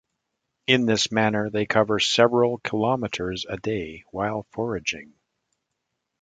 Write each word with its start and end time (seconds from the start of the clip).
In 0.65 0.87
this 0.87 1.11
manner, 1.11 1.51
they 1.51 1.67
cover 1.67 1.99
several 1.99 2.57
kilometers 2.63 3.45
a 3.47 3.57
day 3.57 4.01
while 4.09 4.47
foraging. 4.49 5.13